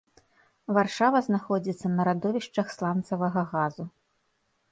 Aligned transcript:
Варшава 0.75 1.19
знаходзіцца 1.27 1.91
на 1.97 2.07
радовішчах 2.09 2.67
сланцавага 2.79 3.41
газу. 3.55 3.83